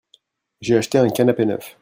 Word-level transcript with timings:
j'ai 0.61 0.77
acheté 0.77 0.97
un 0.97 1.09
canapé 1.11 1.45
neuf. 1.45 1.77